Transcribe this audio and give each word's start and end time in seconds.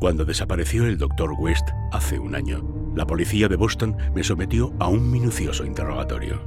Cuando 0.00 0.24
desapareció 0.24 0.86
el 0.86 0.98
doctor 0.98 1.32
West 1.38 1.68
hace 1.92 2.18
un 2.18 2.34
año, 2.34 2.62
la 2.94 3.06
policía 3.06 3.48
de 3.48 3.56
Boston 3.56 3.96
me 4.14 4.22
sometió 4.22 4.72
a 4.78 4.88
un 4.88 5.10
minucioso 5.10 5.64
interrogatorio. 5.64 6.42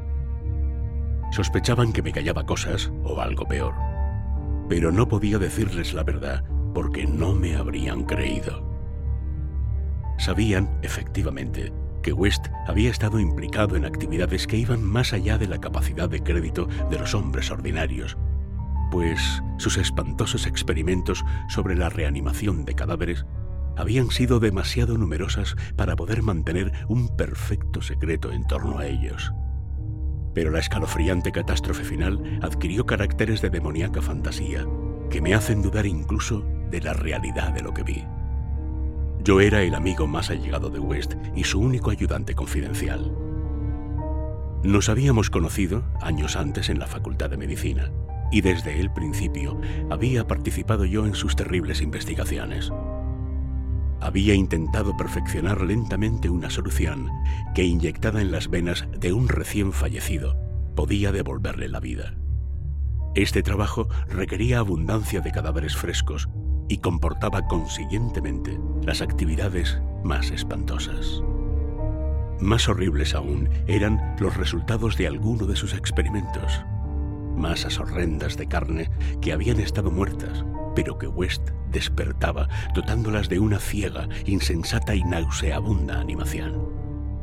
Sospechaban 1.32 1.92
que 1.92 2.02
me 2.02 2.12
callaba 2.12 2.46
cosas 2.46 2.92
o 3.04 3.20
algo 3.20 3.46
peor, 3.46 3.74
pero 4.70 4.92
no 4.92 5.08
podía 5.08 5.40
decirles 5.40 5.94
la 5.94 6.04
verdad 6.04 6.44
porque 6.74 7.06
no 7.06 7.34
me 7.34 7.56
habrían 7.56 8.04
creído. 8.04 8.64
Sabían, 10.20 10.70
efectivamente, 10.84 11.72
que 12.02 12.14
West 12.14 12.48
había 12.68 12.90
estado 12.90 13.20
implicado 13.20 13.76
en 13.76 13.86
actividades 13.86 14.48
que 14.48 14.58
iban 14.58 14.84
más 14.84 15.14
allá 15.14 15.38
de 15.38 15.48
la 15.48 15.60
capacidad 15.60 16.10
de 16.10 16.22
crédito 16.22 16.68
de 16.90 17.00
los 17.00 17.14
hombres 17.14 17.52
ordinarios, 17.52 18.18
pues 18.92 19.42
sus 19.58 19.78
espantosos 19.78 20.46
experimentos 20.46 21.26
sobre 21.50 21.76
la 21.76 21.90
reanimación 21.90 22.64
de 22.64 22.76
cadáveres 22.76 23.26
habían 23.78 24.12
sido 24.12 24.40
demasiado 24.40 24.98
numerosas 24.98 25.56
para 25.76 25.96
poder 25.96 26.24
mantener 26.24 26.74
un 26.88 27.16
perfecto 27.16 27.82
secreto 27.82 28.32
en 28.32 28.46
torno 28.46 28.80
a 28.80 28.88
ellos. 28.88 29.32
Pero 30.34 30.52
la 30.52 30.60
escalofriante 30.60 31.32
catástrofe 31.32 31.84
final 31.84 32.40
adquirió 32.42 32.86
caracteres 32.86 33.42
de 33.42 33.50
demoníaca 33.50 34.02
fantasía 34.02 34.66
que 35.10 35.22
me 35.22 35.34
hacen 35.34 35.62
dudar 35.62 35.86
incluso 35.86 36.44
de 36.70 36.82
la 36.82 36.94
realidad 36.94 37.54
de 37.54 37.62
lo 37.62 37.74
que 37.74 37.84
vi. 37.84 38.04
Yo 39.24 39.42
era 39.42 39.64
el 39.64 39.76
amigo 39.76 40.08
más 40.08 40.30
allegado 40.30 40.70
de 40.70 40.80
West 40.80 41.16
y 41.36 41.44
su 41.44 41.60
único 41.60 41.92
ayudante 41.92 42.36
confidencial. 42.36 43.12
Nos 44.64 44.90
habíamos 44.90 45.30
conocido 45.30 45.84
años 46.02 46.36
antes 46.36 46.70
en 46.70 46.80
la 46.80 46.88
Facultad 46.88 47.30
de 47.30 47.38
Medicina 47.38 47.92
y 48.32 48.42
desde 48.42 48.80
el 48.80 48.92
principio 48.92 49.60
había 49.90 50.28
participado 50.28 50.86
yo 50.86 51.06
en 51.06 51.16
sus 51.16 51.36
terribles 51.36 51.82
investigaciones. 51.82 52.72
Había 54.00 54.36
intentado 54.36 54.96
perfeccionar 54.96 55.62
lentamente 55.62 56.30
una 56.30 56.50
solución 56.50 57.10
que 57.56 57.64
inyectada 57.64 58.22
en 58.22 58.32
las 58.32 58.50
venas 58.50 58.88
de 58.98 59.14
un 59.14 59.28
recién 59.28 59.74
fallecido 59.74 60.38
podía 60.76 61.12
devolverle 61.12 61.68
la 61.68 61.80
vida. 61.80 62.14
Este 63.16 63.42
trabajo 63.42 63.88
requería 64.08 64.60
abundancia 64.60 65.22
de 65.22 65.32
cadáveres 65.32 65.76
frescos 65.76 66.30
y 66.70 66.78
comportaba 66.78 67.48
consiguientemente 67.48 68.60
las 68.84 69.02
actividades 69.02 69.82
más 70.04 70.30
espantosas. 70.30 71.24
Más 72.40 72.70
horribles 72.70 73.16
aún 73.16 73.50
eran 73.66 74.16
los 74.20 74.38
resultados 74.38 74.98
de 74.98 75.08
alguno 75.08 75.48
de 75.48 75.56
sus 75.56 75.74
experimentos. 75.74 76.64
Masas 77.36 77.80
horrendas 77.80 78.38
de 78.38 78.48
carne 78.48 78.92
que 79.22 79.34
habían 79.34 79.60
estado 79.60 79.90
muertas, 79.90 80.46
pero 80.78 81.00
que 81.00 81.08
West 81.08 81.42
despertaba, 81.72 82.48
dotándolas 82.76 83.30
de 83.30 83.40
una 83.40 83.58
ciega, 83.58 84.08
insensata 84.28 84.94
y 84.94 85.04
nauseabunda 85.04 86.00
animación. 86.00 86.70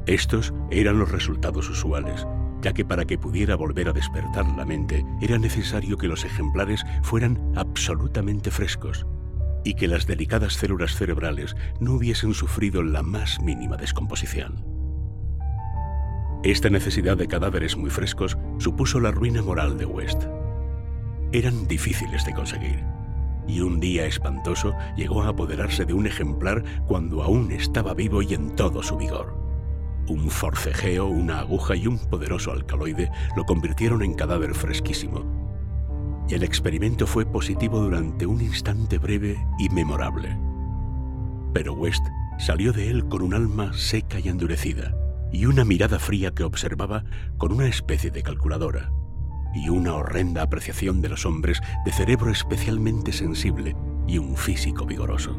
Estos 0.07 0.53
eran 0.73 0.99
los 0.99 1.13
resultados 1.13 1.71
usuales, 1.71 2.27
ya 2.63 2.73
que 2.73 2.85
para 2.85 3.05
que 3.05 3.17
pudiera 3.17 3.55
volver 3.55 3.89
a 3.89 3.93
despertar 3.93 4.45
la 4.57 4.65
mente 4.65 5.07
era 5.23 5.39
necesario 5.39 5.97
que 5.97 6.09
los 6.09 6.25
ejemplares 6.25 6.85
fueran 7.05 7.53
absolutamente 7.55 8.51
frescos 8.51 9.07
y 9.63 9.75
que 9.75 9.87
las 9.87 10.09
delicadas 10.09 10.55
células 10.55 10.97
cerebrales 10.97 11.55
no 11.79 11.93
hubiesen 11.93 12.35
sufrido 12.35 12.83
la 12.83 13.05
más 13.05 13.41
mínima 13.41 13.77
descomposición. 13.77 14.65
Esta 16.43 16.71
necesidad 16.71 17.17
de 17.17 17.29
cadáveres 17.29 17.77
muy 17.77 17.91
frescos 17.91 18.37
supuso 18.59 18.99
la 18.99 19.13
ruina 19.13 19.43
moral 19.43 19.79
de 19.79 19.87
West. 19.87 20.25
Eran 21.31 21.69
difíciles 21.69 22.25
de 22.25 22.35
conseguir 22.35 22.94
y 23.47 23.61
un 23.61 23.81
día 23.81 24.07
espantoso 24.07 24.75
llegó 24.97 25.23
a 25.23 25.29
apoderarse 25.29 25.85
de 25.85 25.95
un 25.95 26.07
ejemplar 26.07 26.65
cuando 26.87 27.23
aún 27.23 27.53
estaba 27.53 27.95
vivo 27.95 28.23
y 28.23 28.35
en 28.35 28.55
todo 28.57 28.83
su 28.83 28.97
vigor. 28.97 29.37
Un 30.09 30.31
forcejeo, 30.31 31.07
una 31.07 31.41
aguja 31.41 31.77
y 31.77 31.87
un 31.87 31.99
poderoso 31.99 32.53
alcaloide 32.53 33.11
lo 33.37 33.45
convirtieron 33.45 34.03
en 34.03 34.15
cadáver 34.15 34.55
fresquísimo. 34.55 35.25
El 36.29 36.43
experimento 36.43 37.07
fue 37.07 37.27
positivo 37.27 37.81
durante 37.81 38.27
un 38.27 38.41
instante 38.41 38.99
breve 38.99 39.39
y 39.59 39.69
memorable. 39.69 40.39
Pero 41.53 41.75
West 41.75 42.05
salió 42.39 42.73
de 42.73 42.91
él 42.91 43.07
con 43.09 43.23
un 43.23 43.35
alma 43.35 43.73
seca 43.75 44.19
y 44.19 44.29
endurecida, 44.29 44.95
y 45.33 45.47
una 45.47 45.65
mirada 45.65 45.99
fría 45.99 46.33
que 46.33 46.45
observaba 46.45 47.05
con 47.39 47.53
una 47.53 47.67
especie 47.67 48.11
de 48.11 48.23
calculadora 48.23 48.91
y 49.55 49.69
una 49.69 49.95
horrenda 49.95 50.43
apreciación 50.43 51.01
de 51.01 51.09
los 51.09 51.27
hombres 51.27 51.61
de 51.85 51.93
cerebro 51.93 52.31
especialmente 52.31 53.13
sensible 53.13 53.77
y 54.07 54.19
un 54.19 54.37
físico 54.37 54.85
vigoroso. 54.85 55.37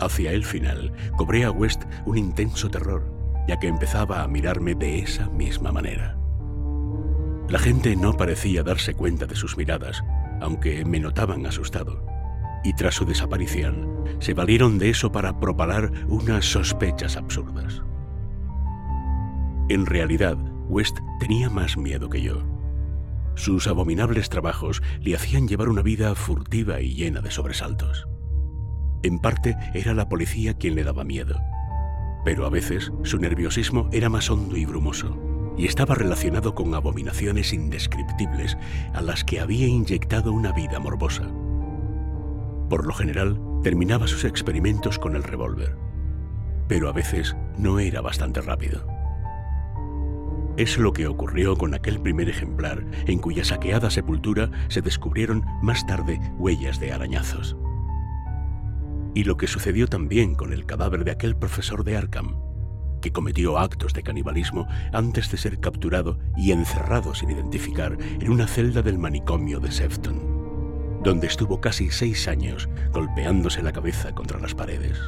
Hacia 0.00 0.32
el 0.32 0.44
final, 0.44 0.92
cobré 1.16 1.44
a 1.44 1.50
West 1.50 1.84
un 2.06 2.18
intenso 2.18 2.70
terror, 2.70 3.12
ya 3.48 3.58
que 3.58 3.68
empezaba 3.68 4.22
a 4.22 4.28
mirarme 4.28 4.74
de 4.74 4.98
esa 4.98 5.28
misma 5.30 5.72
manera. 5.72 6.16
La 7.48 7.58
gente 7.58 7.94
no 7.96 8.16
parecía 8.16 8.62
darse 8.62 8.94
cuenta 8.94 9.26
de 9.26 9.36
sus 9.36 9.56
miradas, 9.56 10.02
aunque 10.40 10.84
me 10.84 11.00
notaban 11.00 11.46
asustado, 11.46 12.04
y 12.64 12.74
tras 12.74 12.94
su 12.94 13.04
desaparición, 13.04 14.04
se 14.18 14.34
valieron 14.34 14.78
de 14.78 14.90
eso 14.90 15.12
para 15.12 15.38
propalar 15.38 15.92
unas 16.08 16.44
sospechas 16.44 17.16
absurdas. 17.16 17.82
En 19.68 19.86
realidad, 19.86 20.36
West 20.68 20.98
tenía 21.20 21.50
más 21.50 21.76
miedo 21.76 22.08
que 22.08 22.22
yo. 22.22 22.42
Sus 23.34 23.66
abominables 23.66 24.28
trabajos 24.28 24.82
le 25.00 25.14
hacían 25.14 25.48
llevar 25.48 25.68
una 25.68 25.82
vida 25.82 26.14
furtiva 26.14 26.80
y 26.80 26.94
llena 26.94 27.20
de 27.20 27.30
sobresaltos. 27.30 28.06
En 29.02 29.18
parte 29.18 29.56
era 29.74 29.94
la 29.94 30.08
policía 30.08 30.54
quien 30.54 30.74
le 30.74 30.84
daba 30.84 31.04
miedo, 31.04 31.40
pero 32.24 32.46
a 32.46 32.50
veces 32.50 32.92
su 33.02 33.18
nerviosismo 33.18 33.88
era 33.92 34.08
más 34.08 34.30
hondo 34.30 34.56
y 34.56 34.64
brumoso, 34.64 35.16
y 35.56 35.66
estaba 35.66 35.94
relacionado 35.94 36.54
con 36.54 36.74
abominaciones 36.74 37.52
indescriptibles 37.52 38.56
a 38.94 39.02
las 39.02 39.24
que 39.24 39.40
había 39.40 39.66
inyectado 39.66 40.32
una 40.32 40.52
vida 40.52 40.78
morbosa. 40.78 41.30
Por 42.68 42.86
lo 42.86 42.94
general, 42.94 43.40
terminaba 43.62 44.06
sus 44.06 44.24
experimentos 44.24 44.98
con 44.98 45.16
el 45.16 45.22
revólver, 45.22 45.76
pero 46.68 46.88
a 46.88 46.92
veces 46.92 47.36
no 47.58 47.78
era 47.78 48.00
bastante 48.00 48.40
rápido. 48.40 48.91
Es 50.58 50.76
lo 50.76 50.92
que 50.92 51.06
ocurrió 51.06 51.56
con 51.56 51.72
aquel 51.72 51.98
primer 52.00 52.28
ejemplar 52.28 52.84
en 53.06 53.18
cuya 53.18 53.42
saqueada 53.42 53.90
sepultura 53.90 54.50
se 54.68 54.82
descubrieron 54.82 55.44
más 55.62 55.86
tarde 55.86 56.20
huellas 56.36 56.78
de 56.78 56.92
arañazos. 56.92 57.56
Y 59.14 59.24
lo 59.24 59.38
que 59.38 59.46
sucedió 59.46 59.86
también 59.86 60.34
con 60.34 60.52
el 60.52 60.66
cadáver 60.66 61.04
de 61.04 61.10
aquel 61.10 61.36
profesor 61.36 61.84
de 61.84 61.96
Arkham, 61.96 62.36
que 63.00 63.12
cometió 63.12 63.58
actos 63.58 63.94
de 63.94 64.02
canibalismo 64.02 64.66
antes 64.92 65.30
de 65.30 65.38
ser 65.38 65.58
capturado 65.58 66.18
y 66.36 66.52
encerrado 66.52 67.14
sin 67.14 67.30
identificar 67.30 67.96
en 68.20 68.30
una 68.30 68.46
celda 68.46 68.82
del 68.82 68.98
manicomio 68.98 69.58
de 69.58 69.72
Sefton, 69.72 71.00
donde 71.02 71.28
estuvo 71.28 71.62
casi 71.62 71.90
seis 71.90 72.28
años 72.28 72.68
golpeándose 72.92 73.62
la 73.62 73.72
cabeza 73.72 74.14
contra 74.14 74.38
las 74.38 74.54
paredes. 74.54 74.98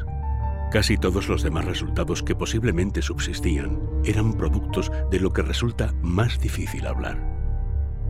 Casi 0.71 0.97
todos 0.97 1.29
los 1.29 1.43
demás 1.43 1.65
resultados 1.65 2.23
que 2.23 2.35
posiblemente 2.35 3.01
subsistían 3.01 3.81
eran 4.05 4.33
productos 4.33 4.91
de 5.11 5.21
lo 5.21 5.33
que 5.33 5.43
resulta 5.43 5.95
más 6.03 6.41
difícil 6.41 6.87
hablar. 6.87 7.35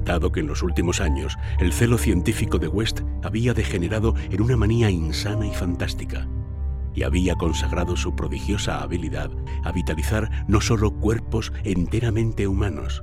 Dado 0.04 0.32
que 0.32 0.40
en 0.40 0.46
los 0.46 0.62
últimos 0.62 1.00
años 1.00 1.36
el 1.58 1.72
celo 1.72 1.98
científico 1.98 2.58
de 2.58 2.68
West 2.68 3.00
había 3.22 3.54
degenerado 3.54 4.14
en 4.30 4.42
una 4.42 4.56
manía 4.56 4.90
insana 4.90 5.46
y 5.46 5.52
fantástica, 5.52 6.28
y 6.94 7.02
había 7.02 7.34
consagrado 7.34 7.96
su 7.96 8.14
prodigiosa 8.14 8.82
habilidad 8.82 9.30
a 9.64 9.72
vitalizar 9.72 10.30
no 10.48 10.60
solo 10.60 10.92
cuerpos 10.92 11.52
enteramente 11.64 12.46
humanos, 12.46 13.02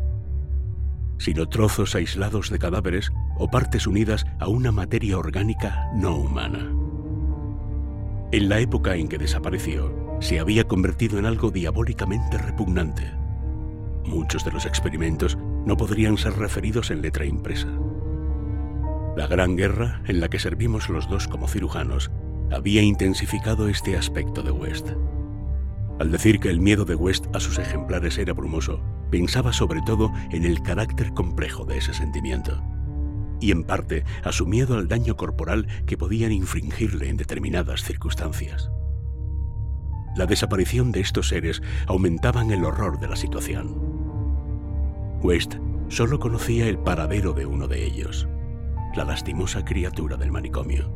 sino 1.17 1.47
trozos 1.49 1.93
aislados 1.93 2.49
de 2.49 2.57
cadáveres 2.57 3.11
o 3.37 3.49
partes 3.49 3.85
unidas 3.85 4.25
a 4.39 4.47
una 4.47 4.71
materia 4.71 5.17
orgánica 5.17 5.91
no 5.93 6.15
humana. 6.15 6.80
En 8.31 8.47
la 8.47 8.59
época 8.59 8.95
en 8.95 9.09
que 9.09 9.17
desapareció, 9.17 10.17
se 10.21 10.39
había 10.39 10.65
convertido 10.65 11.19
en 11.19 11.25
algo 11.25 11.51
diabólicamente 11.51 12.37
repugnante. 12.37 13.11
Muchos 14.05 14.45
de 14.45 14.53
los 14.53 14.65
experimentos 14.65 15.37
no 15.65 15.75
podrían 15.75 16.17
ser 16.17 16.37
referidos 16.37 16.91
en 16.91 17.01
letra 17.01 17.25
impresa. 17.25 17.67
La 19.17 19.27
Gran 19.27 19.57
Guerra, 19.57 20.01
en 20.07 20.21
la 20.21 20.29
que 20.29 20.39
servimos 20.39 20.87
los 20.87 21.09
dos 21.09 21.27
como 21.27 21.49
cirujanos, 21.49 22.09
había 22.53 22.81
intensificado 22.81 23.67
este 23.67 23.97
aspecto 23.97 24.43
de 24.43 24.51
West. 24.51 24.91
Al 25.99 26.09
decir 26.09 26.39
que 26.39 26.49
el 26.49 26.61
miedo 26.61 26.85
de 26.85 26.95
West 26.95 27.25
a 27.35 27.41
sus 27.41 27.59
ejemplares 27.59 28.17
era 28.17 28.31
brumoso, 28.31 28.81
pensaba 29.09 29.51
sobre 29.51 29.81
todo 29.81 30.09
en 30.31 30.45
el 30.45 30.61
carácter 30.61 31.13
complejo 31.13 31.65
de 31.65 31.79
ese 31.79 31.93
sentimiento 31.93 32.63
y 33.41 33.51
en 33.51 33.63
parte 33.63 34.05
a 34.23 34.31
su 34.31 34.45
miedo 34.45 34.77
al 34.77 34.87
daño 34.87 35.17
corporal 35.17 35.67
que 35.85 35.97
podían 35.97 36.31
infringirle 36.31 37.09
en 37.09 37.17
determinadas 37.17 37.83
circunstancias. 37.83 38.71
La 40.15 40.25
desaparición 40.25 40.91
de 40.91 41.01
estos 41.01 41.29
seres 41.29 41.61
aumentaban 41.87 42.51
el 42.51 42.63
horror 42.63 42.99
de 42.99 43.07
la 43.07 43.15
situación. 43.15 43.75
West 45.21 45.55
solo 45.87 46.19
conocía 46.19 46.67
el 46.67 46.77
paradero 46.77 47.33
de 47.33 47.45
uno 47.45 47.67
de 47.67 47.85
ellos, 47.85 48.27
la 48.95 49.05
lastimosa 49.05 49.63
criatura 49.65 50.17
del 50.17 50.31
manicomio. 50.31 50.95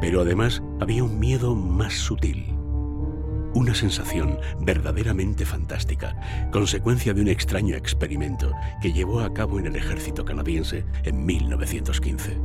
Pero 0.00 0.20
además 0.20 0.62
había 0.80 1.04
un 1.04 1.18
miedo 1.18 1.54
más 1.54 1.94
sutil. 1.94 2.55
Una 3.56 3.74
sensación 3.74 4.38
verdaderamente 4.60 5.46
fantástica, 5.46 6.14
consecuencia 6.52 7.14
de 7.14 7.22
un 7.22 7.28
extraño 7.28 7.74
experimento 7.74 8.52
que 8.82 8.92
llevó 8.92 9.20
a 9.20 9.32
cabo 9.32 9.58
en 9.58 9.64
el 9.64 9.76
ejército 9.76 10.26
canadiense 10.26 10.84
en 11.04 11.24
1915. 11.24 12.38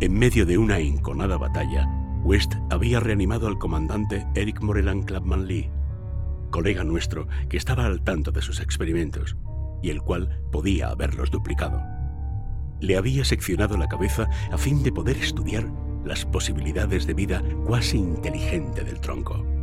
En 0.00 0.12
medio 0.12 0.44
de 0.44 0.58
una 0.58 0.80
enconada 0.80 1.38
batalla, 1.38 1.88
West 2.24 2.52
había 2.68 3.00
reanimado 3.00 3.46
al 3.46 3.58
comandante 3.58 4.26
Eric 4.34 4.60
Moreland 4.60 5.06
Clapman 5.06 5.46
Lee, 5.46 5.70
colega 6.50 6.84
nuestro 6.84 7.26
que 7.48 7.56
estaba 7.56 7.86
al 7.86 8.02
tanto 8.04 8.32
de 8.32 8.42
sus 8.42 8.60
experimentos 8.60 9.38
y 9.82 9.88
el 9.88 10.02
cual 10.02 10.42
podía 10.52 10.90
haberlos 10.90 11.30
duplicado. 11.30 11.82
Le 12.80 12.98
había 12.98 13.24
seccionado 13.24 13.78
la 13.78 13.88
cabeza 13.88 14.28
a 14.50 14.58
fin 14.58 14.82
de 14.82 14.92
poder 14.92 15.16
estudiar 15.16 15.72
las 16.04 16.26
posibilidades 16.26 17.06
de 17.06 17.14
vida 17.14 17.42
cuasi 17.64 17.96
inteligente 17.96 18.84
del 18.84 19.00
tronco. 19.00 19.61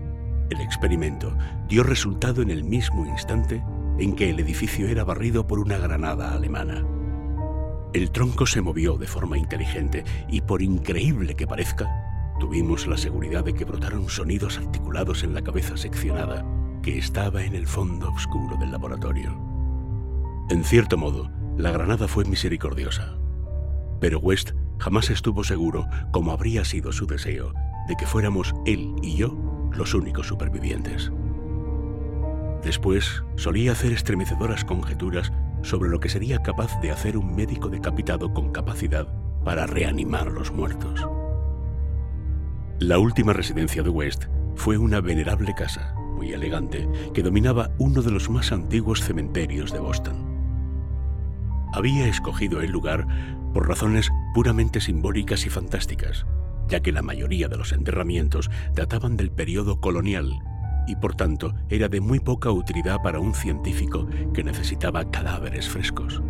El 0.49 0.61
experimento 0.61 1.37
dio 1.67 1.83
resultado 1.83 2.41
en 2.41 2.49
el 2.49 2.63
mismo 2.63 3.05
instante 3.05 3.63
en 3.99 4.15
que 4.15 4.29
el 4.29 4.39
edificio 4.39 4.87
era 4.87 5.03
barrido 5.03 5.45
por 5.45 5.59
una 5.59 5.77
granada 5.77 6.33
alemana. 6.33 6.83
El 7.93 8.11
tronco 8.11 8.45
se 8.45 8.61
movió 8.61 8.97
de 8.97 9.07
forma 9.07 9.37
inteligente 9.37 10.03
y 10.27 10.41
por 10.41 10.61
increíble 10.61 11.35
que 11.35 11.47
parezca, 11.47 11.87
tuvimos 12.39 12.87
la 12.87 12.97
seguridad 12.97 13.43
de 13.43 13.53
que 13.53 13.65
brotaron 13.65 14.09
sonidos 14.09 14.57
articulados 14.57 15.23
en 15.23 15.33
la 15.33 15.41
cabeza 15.41 15.77
seccionada 15.77 16.45
que 16.81 16.97
estaba 16.97 17.43
en 17.43 17.53
el 17.53 17.67
fondo 17.67 18.11
oscuro 18.11 18.57
del 18.57 18.71
laboratorio. 18.71 19.37
En 20.49 20.63
cierto 20.63 20.97
modo, 20.97 21.29
la 21.57 21.71
granada 21.71 22.07
fue 22.07 22.25
misericordiosa, 22.25 23.17
pero 23.99 24.19
West 24.19 24.51
jamás 24.79 25.09
estuvo 25.09 25.43
seguro, 25.43 25.85
como 26.11 26.31
habría 26.31 26.63
sido 26.65 26.91
su 26.91 27.05
deseo, 27.05 27.53
de 27.87 27.95
que 27.95 28.07
fuéramos 28.07 28.53
él 28.65 28.95
y 29.01 29.15
yo 29.15 29.35
los 29.75 29.93
únicos 29.93 30.27
supervivientes. 30.27 31.11
Después 32.63 33.23
solía 33.35 33.71
hacer 33.71 33.93
estremecedoras 33.93 34.65
conjeturas 34.65 35.31
sobre 35.61 35.89
lo 35.89 35.99
que 35.99 36.09
sería 36.09 36.41
capaz 36.41 36.79
de 36.81 36.91
hacer 36.91 37.17
un 37.17 37.35
médico 37.35 37.69
decapitado 37.69 38.33
con 38.33 38.51
capacidad 38.51 39.07
para 39.43 39.65
reanimar 39.65 40.27
a 40.27 40.31
los 40.31 40.51
muertos. 40.51 41.07
La 42.79 42.99
última 42.99 43.33
residencia 43.33 43.83
de 43.83 43.89
West 43.89 44.25
fue 44.55 44.77
una 44.77 45.01
venerable 45.01 45.53
casa, 45.53 45.93
muy 46.15 46.31
elegante, 46.33 46.87
que 47.13 47.23
dominaba 47.23 47.71
uno 47.77 48.01
de 48.01 48.11
los 48.11 48.29
más 48.29 48.51
antiguos 48.51 49.01
cementerios 49.01 49.71
de 49.71 49.79
Boston. 49.79 50.29
Había 51.73 52.07
escogido 52.07 52.61
el 52.61 52.71
lugar 52.71 53.05
por 53.53 53.67
razones 53.67 54.09
puramente 54.33 54.81
simbólicas 54.81 55.45
y 55.45 55.49
fantásticas, 55.49 56.25
ya 56.69 56.79
que 56.81 56.91
la 56.91 57.01
mayoría 57.01 57.47
de 57.47 57.57
los 57.57 57.71
enterramientos 57.71 58.49
databan 58.73 59.17
del 59.17 59.31
periodo 59.31 59.81
colonial 59.81 60.39
y 60.89 60.95
por 60.95 61.15
tanto 61.15 61.53
era 61.69 61.87
de 61.87 62.01
muy 62.01 62.19
poca 62.19 62.49
utilidad 62.49 62.97
para 63.03 63.19
un 63.19 63.35
científico 63.35 64.07
que 64.33 64.43
necesitaba 64.43 65.11
cadáveres 65.11 65.69
frescos. 65.69 66.21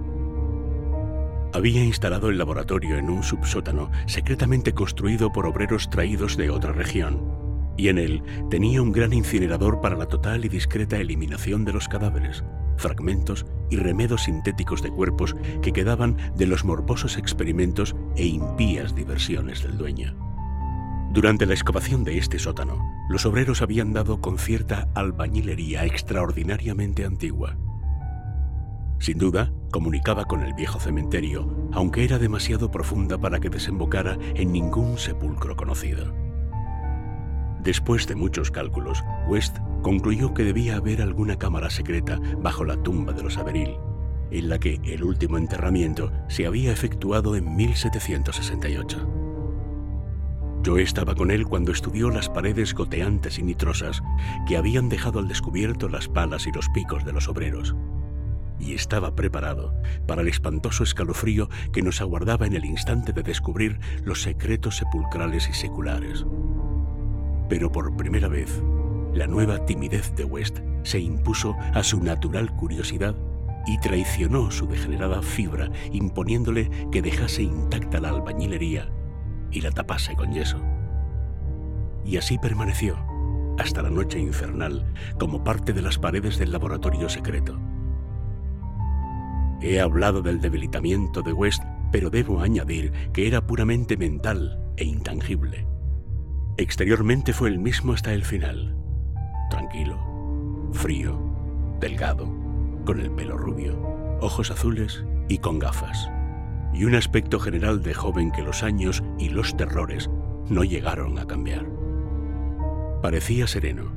Había 1.53 1.83
instalado 1.83 2.29
el 2.29 2.37
laboratorio 2.37 2.97
en 2.97 3.09
un 3.09 3.23
subsótano 3.23 3.89
secretamente 4.05 4.73
construido 4.73 5.31
por 5.31 5.47
obreros 5.47 5.89
traídos 5.89 6.37
de 6.37 6.49
otra 6.49 6.73
región, 6.73 7.39
y 7.77 7.87
en 7.87 7.97
él 7.97 8.21
tenía 8.49 8.81
un 8.81 8.91
gran 8.91 9.13
incinerador 9.13 9.79
para 9.79 9.95
la 9.95 10.07
total 10.07 10.43
y 10.43 10.49
discreta 10.49 10.97
eliminación 10.97 11.63
de 11.63 11.73
los 11.73 11.87
cadáveres, 11.87 12.43
fragmentos 12.75 13.45
y 13.69 13.77
remedos 13.77 14.23
sintéticos 14.23 14.83
de 14.83 14.91
cuerpos 14.91 15.35
que 15.61 15.71
quedaban 15.71 16.17
de 16.35 16.45
los 16.45 16.65
morbosos 16.65 17.17
experimentos 17.17 17.95
e 18.17 18.25
impías 18.25 18.93
diversiones 18.93 19.63
del 19.63 19.77
dueño. 19.77 20.28
Durante 21.11 21.47
la 21.47 21.53
excavación 21.53 22.03
de 22.03 22.19
este 22.19 22.37
sótano, 22.37 22.77
los 23.09 23.25
obreros 23.25 23.63
habían 23.63 23.93
dado 23.93 24.21
con 24.21 24.37
cierta 24.37 24.89
albañilería 24.93 25.83
extraordinariamente 25.85 27.03
antigua. 27.03 27.57
Sin 28.99 29.17
duda, 29.17 29.51
comunicaba 29.71 30.25
con 30.25 30.43
el 30.43 30.53
viejo 30.53 30.79
cementerio, 30.79 31.69
aunque 31.71 32.03
era 32.03 32.19
demasiado 32.19 32.69
profunda 32.69 33.17
para 33.17 33.39
que 33.39 33.49
desembocara 33.49 34.19
en 34.35 34.51
ningún 34.51 34.99
sepulcro 34.99 35.55
conocido. 35.55 36.13
Después 37.63 38.05
de 38.05 38.15
muchos 38.15 38.51
cálculos, 38.51 39.03
West 39.27 39.57
concluyó 39.81 40.35
que 40.35 40.43
debía 40.43 40.75
haber 40.75 41.01
alguna 41.01 41.37
cámara 41.37 41.71
secreta 41.71 42.19
bajo 42.37 42.63
la 42.63 42.77
tumba 42.83 43.13
de 43.13 43.23
los 43.23 43.37
Averil, 43.37 43.77
en 44.29 44.47
la 44.47 44.59
que 44.59 44.79
el 44.83 45.03
último 45.03 45.39
enterramiento 45.39 46.11
se 46.27 46.45
había 46.45 46.71
efectuado 46.71 47.35
en 47.35 47.55
1768. 47.55 49.18
Yo 50.61 50.77
estaba 50.77 51.15
con 51.15 51.31
él 51.31 51.45
cuando 51.45 51.71
estudió 51.71 52.09
las 52.09 52.27
paredes 52.29 52.73
goteantes 52.73 53.39
y 53.39 53.43
nitrosas 53.43 54.03
que 54.45 54.57
habían 54.57 54.89
dejado 54.89 55.19
al 55.19 55.27
descubierto 55.29 55.87
las 55.87 56.09
palas 56.09 56.47
y 56.47 56.51
los 56.51 56.67
picos 56.69 57.05
de 57.05 57.13
los 57.13 57.29
obreros, 57.29 57.75
y 58.59 58.73
estaba 58.73 59.15
preparado 59.15 59.73
para 60.05 60.21
el 60.21 60.27
espantoso 60.27 60.83
escalofrío 60.83 61.49
que 61.71 61.81
nos 61.81 62.01
aguardaba 62.01 62.45
en 62.45 62.55
el 62.55 62.65
instante 62.65 63.13
de 63.13 63.23
descubrir 63.23 63.79
los 64.03 64.21
secretos 64.21 64.75
sepulcrales 64.75 65.47
y 65.49 65.53
seculares. 65.53 66.25
Pero 67.47 67.71
por 67.71 67.95
primera 67.95 68.27
vez, 68.27 68.61
la 69.13 69.27
nueva 69.27 69.65
timidez 69.65 70.13
de 70.15 70.25
West 70.25 70.59
se 70.83 70.99
impuso 70.99 71.55
a 71.73 71.83
su 71.83 72.03
natural 72.03 72.53
curiosidad 72.57 73.15
y 73.65 73.79
traicionó 73.79 74.51
su 74.51 74.67
degenerada 74.67 75.21
fibra 75.21 75.71
imponiéndole 75.93 76.69
que 76.91 77.01
dejase 77.01 77.43
intacta 77.43 78.01
la 78.01 78.09
albañilería 78.09 78.89
y 79.51 79.61
la 79.61 79.71
tapase 79.71 80.15
con 80.15 80.31
yeso. 80.31 80.61
Y 82.05 82.17
así 82.17 82.37
permaneció 82.37 82.97
hasta 83.59 83.81
la 83.81 83.89
noche 83.89 84.19
infernal 84.19 84.85
como 85.19 85.43
parte 85.43 85.73
de 85.73 85.81
las 85.81 85.97
paredes 85.97 86.37
del 86.37 86.51
laboratorio 86.51 87.09
secreto. 87.09 87.59
He 89.61 89.81
hablado 89.81 90.21
del 90.21 90.39
debilitamiento 90.39 91.21
de 91.21 91.33
West, 91.33 91.63
pero 91.91 92.09
debo 92.09 92.39
añadir 92.41 92.91
que 93.13 93.27
era 93.27 93.45
puramente 93.45 93.97
mental 93.97 94.59
e 94.77 94.85
intangible. 94.85 95.67
Exteriormente 96.57 97.33
fue 97.33 97.49
el 97.49 97.59
mismo 97.59 97.93
hasta 97.93 98.13
el 98.13 98.23
final. 98.23 98.75
Tranquilo, 99.49 99.97
frío, 100.71 101.19
delgado, 101.79 102.29
con 102.85 103.01
el 103.01 103.11
pelo 103.11 103.37
rubio, 103.37 103.77
ojos 104.21 104.51
azules 104.51 105.03
y 105.27 105.39
con 105.39 105.59
gafas. 105.59 106.09
Y 106.73 106.85
un 106.85 106.95
aspecto 106.95 107.39
general 107.39 107.81
de 107.81 107.93
joven 107.93 108.31
que 108.31 108.43
los 108.43 108.63
años 108.63 109.03
y 109.17 109.29
los 109.29 109.55
terrores 109.57 110.09
no 110.49 110.63
llegaron 110.63 111.17
a 111.19 111.25
cambiar. 111.25 111.65
Parecía 113.01 113.47
sereno, 113.47 113.91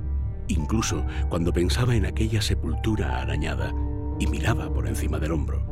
incluso 0.49 1.05
cuando 1.29 1.53
pensaba 1.53 1.95
en 1.97 2.07
aquella 2.07 2.41
sepultura 2.41 3.21
arañada 3.21 3.73
y 4.19 4.27
miraba 4.27 4.73
por 4.73 4.87
encima 4.87 5.19
del 5.19 5.33
hombro, 5.33 5.65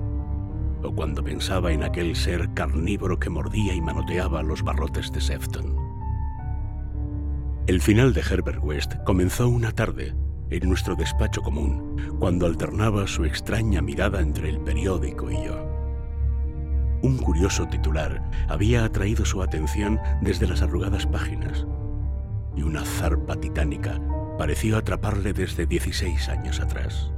o 0.83 0.93
cuando 0.95 1.23
pensaba 1.23 1.73
en 1.73 1.83
aquel 1.83 2.17
ser 2.17 2.53
carnívoro 2.55 3.19
que 3.19 3.31
mordía 3.31 3.75
y 3.75 3.81
manoteaba 3.81 4.43
los 4.43 4.63
barrotes 4.63 5.13
de 5.13 5.21
Sefton. 5.21 5.77
El 7.67 7.81
final 7.81 8.13
de 8.13 8.23
Herbert 8.23 8.63
West 8.63 8.95
comenzó 9.05 9.49
una 9.49 9.71
tarde 9.73 10.15
en 10.51 10.69
nuestro 10.69 10.97
despacho 10.97 11.43
común, 11.43 12.17
cuando 12.19 12.47
alternaba 12.47 13.07
su 13.07 13.25
extraña 13.25 13.81
mirada 13.81 14.21
entre 14.21 14.51
el 14.51 14.59
periódico 14.61 15.31
y 15.31 15.45
yo. 15.45 15.70
Un 17.02 17.16
curioso 17.16 17.66
titular 17.66 18.23
había 18.49 18.85
atraído 18.85 19.25
su 19.25 19.42
atención 19.42 19.99
desde 20.21 20.47
las 20.47 20.61
arrugadas 20.61 21.07
páginas, 21.07 21.66
y 22.54 22.62
una 22.62 22.85
zarpa 22.85 23.37
titánica 23.37 23.99
pareció 24.37 24.76
atraparle 24.76 25.33
desde 25.33 25.66
16 25.66 26.28
años 26.28 26.61
atrás. 26.61 27.11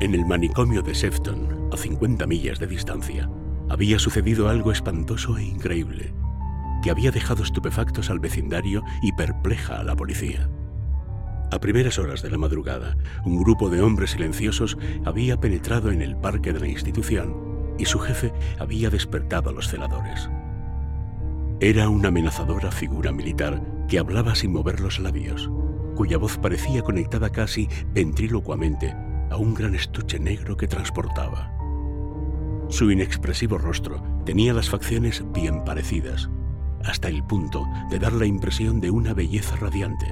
En 0.00 0.14
el 0.14 0.24
manicomio 0.24 0.82
de 0.82 0.94
Sefton, 0.94 1.70
a 1.72 1.76
50 1.76 2.26
millas 2.26 2.60
de 2.60 2.68
distancia, 2.68 3.28
había 3.68 3.98
sucedido 3.98 4.48
algo 4.48 4.70
espantoso 4.70 5.36
e 5.38 5.44
increíble 5.44 6.12
que 6.82 6.90
había 6.90 7.12
dejado 7.12 7.42
estupefactos 7.42 8.10
al 8.10 8.18
vecindario 8.18 8.82
y 9.02 9.12
perpleja 9.12 9.78
a 9.78 9.84
la 9.84 9.94
policía. 9.94 10.48
A 11.52 11.60
primeras 11.60 11.98
horas 11.98 12.22
de 12.22 12.30
la 12.30 12.38
madrugada, 12.38 12.96
un 13.24 13.38
grupo 13.42 13.70
de 13.70 13.82
hombres 13.82 14.12
silenciosos 14.12 14.78
había 15.04 15.38
penetrado 15.38 15.90
en 15.90 16.02
el 16.02 16.16
parque 16.16 16.52
de 16.52 16.60
la 16.60 16.68
institución 16.68 17.51
y 17.78 17.84
su 17.84 17.98
jefe 17.98 18.32
había 18.58 18.90
despertado 18.90 19.50
a 19.50 19.52
los 19.52 19.68
celadores. 19.68 20.28
Era 21.60 21.88
una 21.88 22.08
amenazadora 22.08 22.70
figura 22.70 23.12
militar 23.12 23.62
que 23.88 23.98
hablaba 23.98 24.34
sin 24.34 24.52
mover 24.52 24.80
los 24.80 24.98
labios, 24.98 25.50
cuya 25.94 26.18
voz 26.18 26.38
parecía 26.38 26.82
conectada 26.82 27.30
casi 27.30 27.68
ventrílocuamente 27.92 28.94
a 29.30 29.36
un 29.36 29.54
gran 29.54 29.74
estuche 29.74 30.18
negro 30.18 30.56
que 30.56 30.66
transportaba. 30.66 31.52
Su 32.68 32.90
inexpresivo 32.90 33.58
rostro 33.58 34.02
tenía 34.24 34.54
las 34.54 34.70
facciones 34.70 35.24
bien 35.32 35.64
parecidas, 35.64 36.30
hasta 36.84 37.08
el 37.08 37.22
punto 37.24 37.66
de 37.90 37.98
dar 37.98 38.12
la 38.12 38.26
impresión 38.26 38.80
de 38.80 38.90
una 38.90 39.14
belleza 39.14 39.56
radiante. 39.56 40.06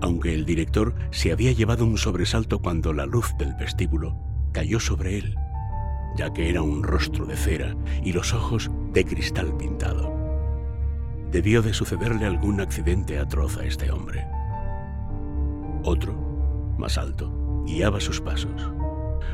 Aunque 0.00 0.34
el 0.34 0.44
director 0.44 0.94
se 1.10 1.32
había 1.32 1.52
llevado 1.52 1.84
un 1.84 1.98
sobresalto 1.98 2.58
cuando 2.58 2.92
la 2.92 3.06
luz 3.06 3.34
del 3.38 3.54
vestíbulo 3.54 4.16
cayó 4.52 4.80
sobre 4.80 5.18
él, 5.18 5.36
ya 6.16 6.32
que 6.32 6.50
era 6.50 6.62
un 6.62 6.82
rostro 6.82 7.26
de 7.26 7.36
cera 7.36 7.76
y 8.02 8.12
los 8.12 8.34
ojos 8.34 8.70
de 8.92 9.04
cristal 9.04 9.56
pintado. 9.56 10.12
debió 11.30 11.62
de 11.62 11.72
sucederle 11.72 12.26
algún 12.26 12.60
accidente 12.60 13.18
atroz 13.18 13.56
a 13.56 13.64
este 13.64 13.92
hombre. 13.92 14.26
Otro, 15.84 16.12
más 16.76 16.98
alto, 16.98 17.64
guiaba 17.66 18.00
sus 18.00 18.20
pasos. 18.20 18.72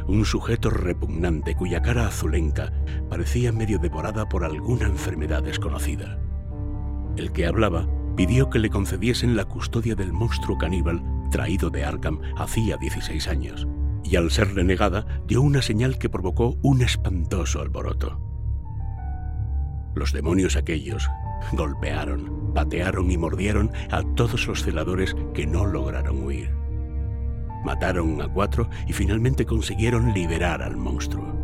Un 0.06 0.24
sujeto 0.24 0.70
repugnante 0.70 1.54
cuya 1.54 1.80
cara 1.80 2.06
azulenca 2.06 2.72
parecía 3.08 3.50
medio 3.50 3.78
devorada 3.78 4.28
por 4.28 4.44
alguna 4.44 4.86
enfermedad 4.86 5.42
desconocida. 5.42 6.18
El 7.16 7.32
que 7.32 7.46
hablaba 7.46 7.88
pidió 8.14 8.50
que 8.50 8.58
le 8.58 8.70
concediesen 8.70 9.36
la 9.36 9.46
custodia 9.46 9.94
del 9.94 10.12
monstruo 10.12 10.58
caníbal 10.58 11.02
traído 11.30 11.70
de 11.70 11.84
Arkham 11.84 12.20
hacía 12.36 12.76
16 12.76 13.28
años, 13.28 13.66
y 14.08 14.16
al 14.16 14.30
ser 14.30 14.54
renegada 14.54 15.22
dio 15.26 15.42
una 15.42 15.62
señal 15.62 15.98
que 15.98 16.08
provocó 16.08 16.56
un 16.62 16.82
espantoso 16.82 17.60
alboroto. 17.60 18.20
Los 19.94 20.12
demonios 20.12 20.56
aquellos 20.56 21.08
golpearon, 21.52 22.52
patearon 22.54 23.10
y 23.10 23.16
mordieron 23.16 23.72
a 23.90 24.02
todos 24.14 24.46
los 24.46 24.62
celadores 24.62 25.16
que 25.34 25.46
no 25.46 25.66
lograron 25.66 26.24
huir. 26.24 26.50
Mataron 27.64 28.20
a 28.22 28.28
cuatro 28.28 28.68
y 28.86 28.92
finalmente 28.92 29.44
consiguieron 29.44 30.12
liberar 30.12 30.62
al 30.62 30.76
monstruo. 30.76 31.34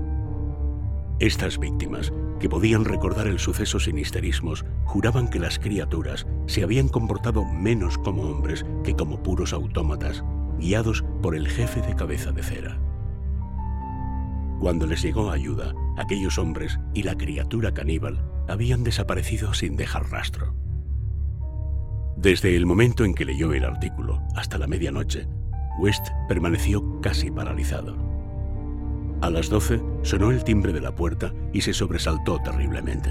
Estas 1.19 1.59
víctimas, 1.59 2.13
que 2.41 2.49
podían 2.49 2.85
recordar 2.85 3.27
el 3.27 3.39
suceso 3.39 3.79
sin 3.79 3.99
histerismos, 3.99 4.65
juraban 4.85 5.29
que 5.29 5.39
las 5.39 5.59
criaturas 5.59 6.27
se 6.47 6.63
habían 6.63 6.89
comportado 6.89 7.45
menos 7.45 7.99
como 7.99 8.23
hombres 8.23 8.67
que 8.85 8.95
como 8.95 9.23
puros 9.23 9.53
autómatas, 9.53 10.25
guiados 10.63 11.05
por 11.21 11.35
el 11.35 11.49
jefe 11.49 11.83
de 11.83 11.97
cabeza 11.97 12.31
de 12.31 12.43
cera. 12.43 12.79
Cuando 14.61 14.87
les 14.87 15.03
llegó 15.03 15.31
ayuda, 15.31 15.75
aquellos 15.99 16.39
hombres 16.39 16.79
y 16.95 17.03
la 17.03 17.17
criatura 17.17 17.75
caníbal 17.75 18.25
habían 18.49 18.85
desaparecido 18.85 19.55
sin 19.55 19.77
dejar 19.77 20.09
rastro. 20.11 20.55
Desde 22.17 22.57
el 22.57 22.65
momento 22.65 23.05
en 23.05 23.15
que 23.15 23.25
leyó 23.25 23.53
el 23.53 23.65
artículo 23.65 24.23
hasta 24.37 24.57
la 24.57 24.69
medianoche, 24.69 25.27
West 25.81 26.07
permaneció 26.29 27.01
casi 27.01 27.33
paralizado. 27.33 27.97
A 29.21 29.31
las 29.31 29.49
doce 29.49 29.83
sonó 30.03 30.31
el 30.31 30.45
timbre 30.45 30.73
de 30.73 30.81
la 30.81 30.95
puerta 30.95 31.33
y 31.53 31.63
se 31.63 31.73
sobresaltó 31.73 32.39
terriblemente. 32.39 33.11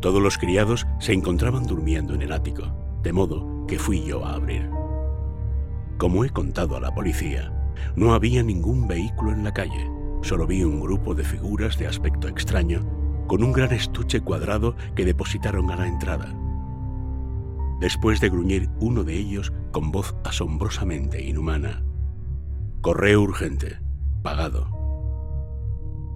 Todos 0.00 0.22
los 0.22 0.38
criados 0.38 0.86
se 1.00 1.14
encontraban 1.14 1.66
durmiendo 1.66 2.14
en 2.14 2.22
el 2.22 2.32
ático, 2.32 2.72
de 3.02 3.12
modo 3.12 3.66
que 3.66 3.78
fui 3.78 4.04
yo 4.04 4.24
a 4.24 4.34
abrir. 4.34 4.77
Como 5.98 6.24
he 6.24 6.30
contado 6.30 6.76
a 6.76 6.80
la 6.80 6.94
policía, 6.94 7.52
no 7.96 8.14
había 8.14 8.44
ningún 8.44 8.86
vehículo 8.86 9.32
en 9.32 9.42
la 9.42 9.52
calle, 9.52 9.90
solo 10.22 10.46
vi 10.46 10.62
un 10.62 10.80
grupo 10.80 11.12
de 11.12 11.24
figuras 11.24 11.76
de 11.76 11.88
aspecto 11.88 12.28
extraño 12.28 12.86
con 13.26 13.42
un 13.42 13.52
gran 13.52 13.72
estuche 13.72 14.20
cuadrado 14.20 14.76
que 14.94 15.04
depositaron 15.04 15.72
a 15.72 15.76
la 15.76 15.88
entrada. 15.88 16.32
Después 17.80 18.20
de 18.20 18.28
gruñir 18.28 18.70
uno 18.78 19.02
de 19.02 19.14
ellos 19.14 19.52
con 19.72 19.90
voz 19.90 20.14
asombrosamente 20.24 21.20
inhumana. 21.20 21.82
Correo 22.80 23.20
urgente, 23.20 23.80
pagado. 24.22 24.70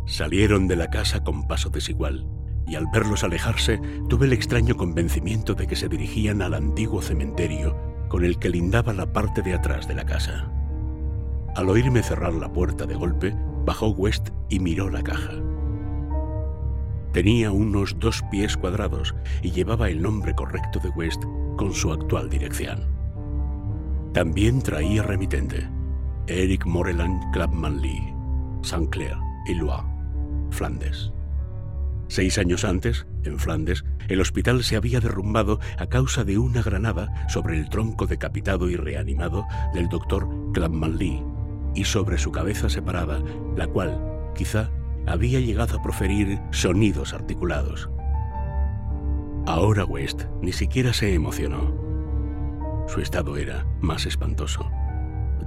Salieron 0.06 0.68
de 0.68 0.76
la 0.76 0.90
casa 0.90 1.24
con 1.24 1.48
paso 1.48 1.70
desigual, 1.70 2.24
y 2.68 2.76
al 2.76 2.86
verlos 2.92 3.24
alejarse 3.24 3.80
tuve 4.08 4.26
el 4.26 4.32
extraño 4.32 4.76
convencimiento 4.76 5.54
de 5.54 5.66
que 5.66 5.74
se 5.74 5.88
dirigían 5.88 6.40
al 6.40 6.54
antiguo 6.54 7.02
cementerio 7.02 7.91
con 8.12 8.26
el 8.26 8.38
que 8.38 8.50
lindaba 8.50 8.92
la 8.92 9.10
parte 9.10 9.40
de 9.40 9.54
atrás 9.54 9.88
de 9.88 9.94
la 9.94 10.04
casa. 10.04 10.46
Al 11.56 11.70
oírme 11.70 12.02
cerrar 12.02 12.34
la 12.34 12.52
puerta 12.52 12.84
de 12.84 12.94
golpe, 12.94 13.34
bajó 13.64 13.88
West 13.88 14.28
y 14.50 14.60
miró 14.60 14.90
la 14.90 15.02
caja. 15.02 15.32
Tenía 17.14 17.50
unos 17.50 17.98
dos 17.98 18.22
pies 18.30 18.58
cuadrados 18.58 19.14
y 19.40 19.50
llevaba 19.52 19.88
el 19.88 20.02
nombre 20.02 20.34
correcto 20.34 20.78
de 20.80 20.90
West 20.90 21.22
con 21.56 21.72
su 21.72 21.90
actual 21.90 22.28
dirección. 22.28 22.84
También 24.12 24.60
traía 24.60 25.02
remitente, 25.02 25.66
Eric 26.26 26.66
Moreland 26.66 27.32
Clubman 27.32 27.80
Lee, 27.80 28.12
St. 28.60 28.90
Clair, 28.90 29.16
Illois, 29.46 29.84
Flandes. 30.50 31.10
Seis 32.08 32.36
años 32.36 32.66
antes, 32.66 33.06
en 33.24 33.38
Flandes, 33.38 33.84
el 34.08 34.20
hospital 34.20 34.64
se 34.64 34.76
había 34.76 35.00
derrumbado 35.00 35.60
a 35.78 35.86
causa 35.86 36.24
de 36.24 36.38
una 36.38 36.62
granada 36.62 37.26
sobre 37.28 37.58
el 37.58 37.68
tronco 37.68 38.06
decapitado 38.06 38.68
y 38.68 38.76
reanimado 38.76 39.46
del 39.74 39.88
doctor 39.88 40.28
Clubman 40.52 40.98
Lee 40.98 41.22
y 41.74 41.84
sobre 41.84 42.18
su 42.18 42.32
cabeza 42.32 42.68
separada, 42.68 43.22
la 43.56 43.66
cual, 43.66 44.30
quizá, 44.34 44.70
había 45.06 45.40
llegado 45.40 45.78
a 45.78 45.82
proferir 45.82 46.40
sonidos 46.50 47.14
articulados. 47.14 47.88
Ahora 49.46 49.84
West 49.84 50.24
ni 50.40 50.52
siquiera 50.52 50.92
se 50.92 51.14
emocionó. 51.14 51.74
Su 52.86 53.00
estado 53.00 53.36
era 53.36 53.66
más 53.80 54.06
espantoso. 54.06 54.70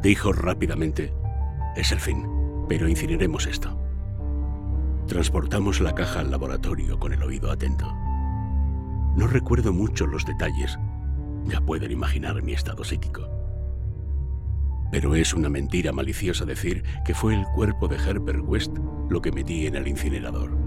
Dijo 0.02 0.34
rápidamente, 0.34 1.14
es 1.76 1.92
el 1.92 2.00
fin, 2.00 2.28
pero 2.68 2.88
incineremos 2.88 3.46
esto. 3.46 3.85
Transportamos 5.08 5.82
la 5.82 5.94
caja 5.94 6.22
al 6.22 6.32
laboratorio 6.32 7.00
con 7.00 7.14
el 7.14 7.22
oído 7.22 7.52
atento. 7.52 7.86
No 9.16 9.28
recuerdo 9.28 9.72
mucho 9.72 10.08
los 10.08 10.26
detalles, 10.26 10.80
ya 11.46 11.62
pueden 11.62 11.92
imaginar 11.92 12.42
mi 12.42 12.54
estado 12.54 12.84
psíquico. 12.84 13.30
Pero 14.92 15.14
es 15.14 15.34
una 15.34 15.48
mentira 15.48 15.92
maliciosa 15.92 16.44
decir 16.46 16.84
que 17.06 17.14
fue 17.14 17.36
el 17.36 17.46
cuerpo 17.54 17.88
de 17.88 17.98
Herbert 17.98 18.44
West 18.46 18.76
lo 19.10 19.22
que 19.22 19.32
metí 19.32 19.68
en 19.68 19.76
el 19.76 19.88
incinerador. 19.88 20.58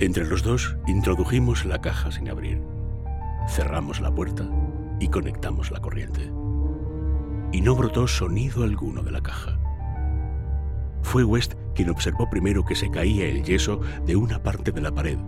Entre 0.00 0.26
los 0.26 0.42
dos 0.42 0.76
introdujimos 0.88 1.64
la 1.64 1.80
caja 1.80 2.10
sin 2.10 2.28
abrir, 2.28 2.60
cerramos 3.48 4.00
la 4.00 4.12
puerta 4.12 4.44
y 4.98 5.08
conectamos 5.08 5.70
la 5.70 5.80
corriente. 5.80 6.32
Y 7.52 7.60
no 7.60 7.76
brotó 7.76 8.08
sonido 8.08 8.64
alguno 8.64 9.04
de 9.04 9.12
la 9.12 9.22
caja. 9.22 9.56
Fue 11.02 11.22
West 11.22 11.54
quien 11.74 11.90
observó 11.90 12.30
primero 12.30 12.64
que 12.64 12.74
se 12.74 12.90
caía 12.90 13.26
el 13.26 13.42
yeso 13.42 13.80
de 14.06 14.16
una 14.16 14.42
parte 14.42 14.72
de 14.72 14.80
la 14.80 14.94
pared, 14.94 15.18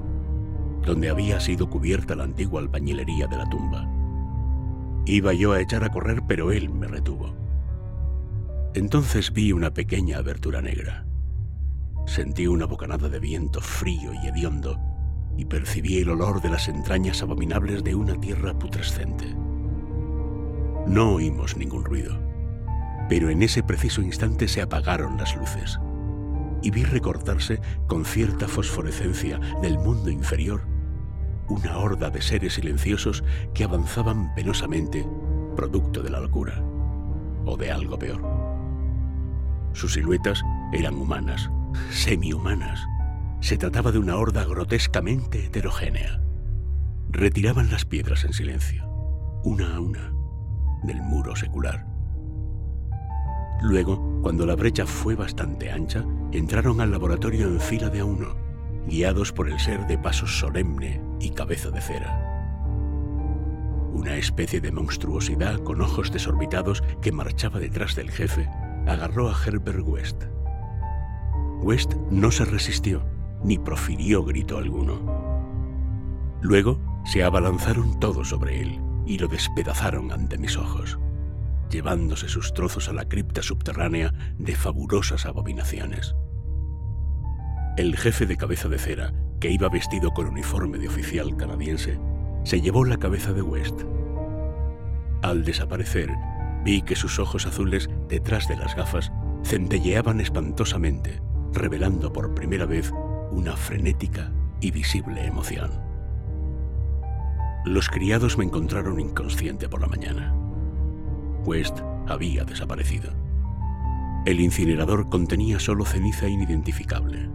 donde 0.83 1.11
había 1.11 1.41
sido 1.41 1.69
cubierta 1.69 2.15
la 2.15 2.25
antigua 2.25 2.61
albañilería 2.61 3.27
de 3.27 3.37
la 3.37 3.49
tumba. 3.49 3.89
Iba 5.05 5.33
yo 5.35 5.53
a 5.53 5.61
echar 5.61 5.85
a 5.85 5.91
correr, 5.91 6.23
pero 6.27 6.53
él 6.53 6.71
me 6.71 6.87
retuvo. 6.87 7.35
Entonces 8.75 9.33
vi 9.33 9.53
una 9.53 9.73
pequeña 9.73 10.19
abertura 10.19 10.63
negra. 10.63 11.07
Sentí 12.07 12.47
una 12.47 12.67
bocanada 12.67 13.09
de 13.09 13.19
viento 13.19 13.61
frío 13.61 14.13
y 14.15 14.29
hediondo 14.29 14.79
y 15.37 15.45
percibí 15.45 15.99
el 15.99 16.11
olor 16.11 16.41
de 16.41 16.51
las 16.51 16.69
entrañas 16.69 17.23
abominables 17.23 17.85
de 17.85 17.95
una 17.95 18.19
tierra 18.21 18.59
putrescente. 18.59 19.35
No 20.87 21.15
oímos 21.15 21.57
ningún 21.57 21.85
ruido, 21.85 22.19
pero 23.09 23.29
en 23.29 23.43
ese 23.43 23.63
preciso 23.63 24.03
instante 24.03 24.49
se 24.49 24.63
apagaron 24.63 25.17
las 25.17 25.37
luces 25.37 25.79
y 26.67 26.71
vi 26.73 26.83
recortarse 26.83 27.61
con 27.87 28.05
cierta 28.05 28.49
fosforescencia 28.49 29.39
del 29.63 29.79
mundo 29.79 30.11
inferior 30.11 30.63
una 31.49 31.79
horda 31.79 32.11
de 32.11 32.21
seres 32.21 32.55
silenciosos 32.55 33.23
que 33.55 33.63
avanzaban 33.63 34.35
penosamente, 34.35 35.07
producto 35.55 36.03
de 36.03 36.11
la 36.11 36.19
locura, 36.19 36.61
o 37.45 37.57
de 37.57 37.71
algo 37.71 37.97
peor. 38.01 38.21
Sus 39.75 39.93
siluetas 39.93 40.43
eran 40.73 40.97
humanas, 40.97 41.49
semi-humanas. 41.91 42.85
Se 43.39 43.57
trataba 43.57 43.93
de 43.93 44.01
una 44.01 44.17
horda 44.17 44.45
grotescamente 44.45 45.47
heterogénea. 45.47 46.21
Retiraban 47.11 47.71
las 47.71 47.85
piedras 47.85 48.25
en 48.25 48.33
silencio, 48.33 48.85
una 49.45 49.77
a 49.77 49.79
una, 49.79 50.13
del 50.83 51.01
muro 51.01 51.37
secular. 51.37 51.87
Luego, 53.63 54.21
cuando 54.21 54.45
la 54.47 54.57
brecha 54.57 54.85
fue 54.85 55.15
bastante 55.15 55.71
ancha, 55.71 56.05
entraron 56.39 56.81
al 56.81 56.91
laboratorio 56.91 57.47
en 57.47 57.61
fila 57.61 57.89
de 57.89 58.01
a 58.01 58.05
uno, 58.05 58.35
guiados 58.87 59.33
por 59.33 59.49
el 59.49 59.59
ser 59.59 59.87
de 59.87 59.99
paso 59.99 60.27
solemne 60.27 61.01
y 61.21 61.31
cabeza 61.31 61.71
de 61.71 61.81
cera. 61.81 62.23
Una 63.93 64.17
especie 64.17 64.61
de 64.61 64.73
monstruosidad 64.73 65.59
con 65.61 65.81
ojos 65.81 66.13
desorbitados 66.13 66.83
que 67.01 67.13
marchaba 67.13 67.59
detrás 67.59 67.97
del 67.97 68.11
jefe 68.11 68.49
agarró 68.87 69.29
a 69.31 69.35
Herbert 69.35 69.87
West. 69.87 70.25
West 71.63 71.95
no 72.11 72.31
se 72.31 72.45
resistió, 72.45 73.05
ni 73.43 73.59
profirió 73.59 74.23
grito 74.23 74.59
alguno. 74.59 75.01
Luego 76.43 76.79
se 77.05 77.25
abalanzaron 77.25 77.99
todos 77.99 78.29
sobre 78.29 78.61
él 78.61 78.81
y 79.07 79.19
lo 79.19 79.29
despedazaron 79.29 80.13
ante 80.13 80.37
mis 80.37 80.57
ojos, 80.57 80.99
llevándose 81.71 82.29
sus 82.29 82.53
trozos 82.53 82.89
a 82.89 82.93
la 82.93 83.09
cripta 83.09 83.43
subterránea 83.43 84.13
de 84.39 84.55
fabulosas 84.55 85.25
abominaciones. 85.25 86.15
El 87.77 87.97
jefe 87.97 88.27
de 88.27 88.37
cabeza 88.37 88.69
de 88.69 88.79
cera, 88.79 89.13
que 89.41 89.51
iba 89.51 89.69
vestido 89.69 90.13
con 90.13 90.27
uniforme 90.27 90.79
de 90.79 90.89
oficial 90.89 91.37
canadiense, 91.37 91.99
se 92.45 92.61
llevó 92.61 92.85
la 92.85 92.97
cabeza 92.97 93.33
de 93.33 93.43
West. 93.43 93.83
Al 95.23 95.45
desaparecer, 95.45 96.11
vi 96.65 96.83
que 96.83 96.97
sus 96.97 97.19
ojos 97.19 97.47
azules, 97.47 97.91
detrás 98.09 98.49
de 98.49 98.57
las 98.57 98.75
gafas, 98.75 99.13
centelleaban 99.45 100.21
espantosamente 100.21 101.21
revelando 101.57 102.13
por 102.13 102.35
primera 102.35 102.67
vez 102.67 102.93
una 103.31 103.57
frenética 103.57 104.33
y 104.61 104.71
visible 104.71 105.25
emoción. 105.27 105.71
Los 107.65 107.89
criados 107.89 108.39
me 108.39 108.45
encontraron 108.45 109.01
inconsciente 109.01 109.69
por 109.69 109.81
la 109.81 109.89
mañana. 109.89 110.35
West 111.45 111.81
había 112.07 112.45
desaparecido. 112.45 113.11
El 114.25 114.41
incinerador 114.41 115.09
contenía 115.09 115.59
solo 115.59 115.85
ceniza 115.85 116.29
inidentificable. 116.29 117.29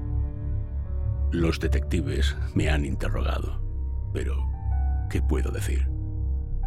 Los 1.31 1.61
detectives 1.61 2.35
me 2.55 2.69
han 2.69 2.83
interrogado, 2.83 3.61
pero 4.11 4.35
¿qué 5.09 5.21
puedo 5.21 5.49
decir? 5.49 5.87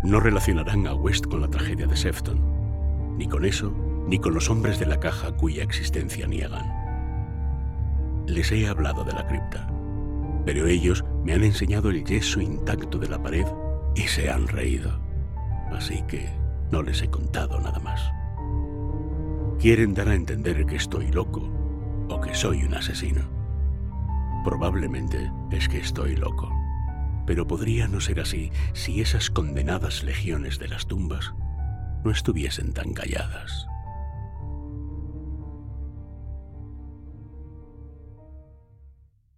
No 0.02 0.20
relacionarán 0.20 0.86
a 0.86 0.94
West 0.94 1.26
con 1.26 1.42
la 1.42 1.48
tragedia 1.48 1.86
de 1.86 1.94
Sefton, 1.94 3.18
ni 3.18 3.28
con 3.28 3.44
eso, 3.44 3.74
ni 4.08 4.18
con 4.18 4.32
los 4.32 4.48
hombres 4.48 4.78
de 4.78 4.86
la 4.86 4.98
caja 4.98 5.36
cuya 5.36 5.62
existencia 5.62 6.26
niegan. 6.26 6.64
Les 8.26 8.50
he 8.52 8.66
hablado 8.66 9.04
de 9.04 9.12
la 9.12 9.26
cripta, 9.26 9.68
pero 10.46 10.66
ellos 10.66 11.04
me 11.24 11.34
han 11.34 11.44
enseñado 11.44 11.90
el 11.90 12.02
yeso 12.02 12.40
intacto 12.40 12.96
de 12.96 13.08
la 13.08 13.22
pared 13.22 13.46
y 13.94 14.02
se 14.02 14.30
han 14.30 14.48
reído. 14.48 14.98
Así 15.72 16.02
que 16.08 16.30
no 16.72 16.82
les 16.82 17.02
he 17.02 17.10
contado 17.10 17.60
nada 17.60 17.80
más. 17.80 18.00
Quieren 19.60 19.92
dar 19.92 20.08
a 20.08 20.14
entender 20.14 20.64
que 20.64 20.76
estoy 20.76 21.12
loco 21.12 21.50
o 22.08 22.18
que 22.18 22.34
soy 22.34 22.64
un 22.64 22.72
asesino. 22.72 23.43
Probablemente 24.44 25.32
es 25.50 25.68
que 25.68 25.78
estoy 25.78 26.16
loco. 26.16 26.52
Pero 27.26 27.46
podría 27.46 27.88
no 27.88 28.00
ser 28.00 28.20
así 28.20 28.50
si 28.74 29.00
esas 29.00 29.30
condenadas 29.30 30.04
legiones 30.04 30.58
de 30.58 30.68
las 30.68 30.86
tumbas 30.86 31.32
no 32.04 32.10
estuviesen 32.10 32.74
tan 32.74 32.92
calladas. 32.92 33.66